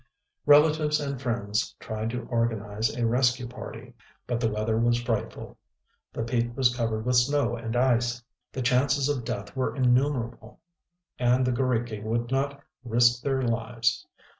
Relatives 0.47 0.99
and 0.99 1.21
friends 1.21 1.75
tried 1.79 2.09
to 2.09 2.23
organize 2.25 2.89
a 2.97 3.05
rescue 3.05 3.45
party. 3.47 3.93
But 4.25 4.39
the 4.39 4.49
weather 4.49 4.75
was 4.79 4.99
frightful; 4.99 5.59
the 6.11 6.23
peak 6.23 6.57
was 6.57 6.75
covered 6.75 7.05
with 7.05 7.17
snow 7.17 7.55
and 7.55 7.75
ice; 7.75 8.23
the 8.51 8.63
chances 8.63 9.09
of 9.09 9.23
death 9.23 9.55
were 9.55 9.75
innumerable; 9.75 10.59
and 11.19 11.45
the 11.45 11.51
g┼Źriki 11.51 12.01
would 12.01 12.31
not 12.31 12.63
risk 12.83 13.21
their 13.21 13.43
lives. 13.43 14.07